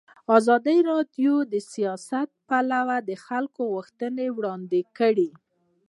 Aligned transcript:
ازادي 0.37 0.77
راډیو 0.91 1.33
د 1.53 1.55
سیاست 1.73 2.29
لپاره 2.35 2.95
د 3.09 3.11
خلکو 3.25 3.61
غوښتنې 3.73 4.27
وړاندې 4.37 4.81
کړي. 4.97 5.29